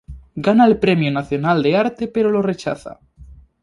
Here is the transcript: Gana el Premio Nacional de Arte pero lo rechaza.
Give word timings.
Gana 0.47 0.65
el 0.69 0.79
Premio 0.79 1.11
Nacional 1.11 1.61
de 1.61 1.77
Arte 1.77 2.07
pero 2.07 2.31
lo 2.31 2.41
rechaza. 2.41 2.99